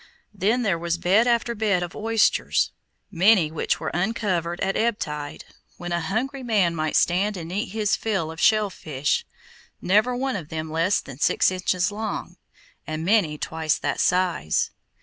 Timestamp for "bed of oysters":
1.53-2.71